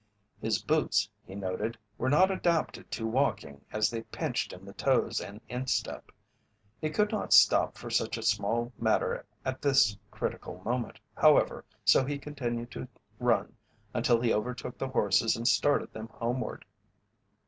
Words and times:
His 0.41 0.59
boots, 0.63 1.07
he 1.27 1.35
noted, 1.35 1.77
were 1.99 2.09
not 2.09 2.31
adapted 2.31 2.89
to 2.89 3.05
walking 3.05 3.63
as 3.71 3.91
they 3.91 4.01
pinched 4.01 4.51
in 4.51 4.65
the 4.65 4.73
toes 4.73 5.21
and 5.21 5.39
instep. 5.47 6.11
He 6.79 6.89
could 6.89 7.11
not 7.11 7.33
stop 7.33 7.77
for 7.77 7.91
such 7.91 8.17
a 8.17 8.23
small 8.23 8.73
matter 8.79 9.23
at 9.45 9.61
this 9.61 9.95
critical 10.09 10.59
moment, 10.65 10.99
however, 11.15 11.65
so 11.85 12.03
he 12.03 12.17
continued 12.17 12.71
to 12.71 12.87
run 13.19 13.55
until 13.93 14.19
he 14.19 14.33
overtook 14.33 14.79
the 14.79 14.89
horses 14.89 15.35
and 15.35 15.47
started 15.47 15.93
them 15.93 16.07
homeward. 16.07 16.65